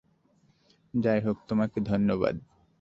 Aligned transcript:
যাইহোক, 0.93 1.37
তোমাকে 1.47 1.77
ধন্যবাদ। 1.81 2.35